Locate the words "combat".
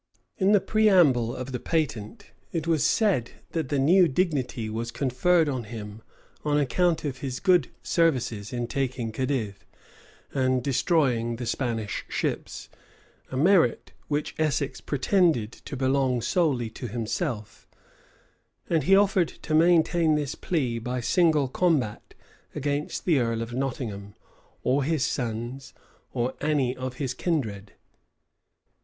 21.47-22.15